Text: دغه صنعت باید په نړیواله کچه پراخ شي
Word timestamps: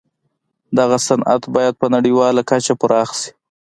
دغه 0.77 0.97
صنعت 1.07 1.43
باید 1.55 1.73
په 1.81 1.87
نړیواله 1.95 2.41
کچه 2.49 2.73
پراخ 2.81 3.09
شي 3.19 3.31